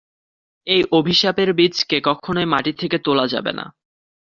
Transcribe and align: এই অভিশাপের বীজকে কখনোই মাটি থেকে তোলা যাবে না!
এই 0.67 0.81
অভিশাপের 0.91 1.49
বীজকে 1.53 1.97
কখনোই 2.01 2.47
মাটি 2.53 2.71
থেকে 2.73 2.97
তোলা 2.97 3.25
যাবে 3.27 3.51
না! 3.53 3.65